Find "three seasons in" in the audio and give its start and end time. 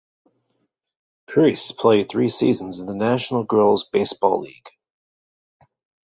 2.09-2.87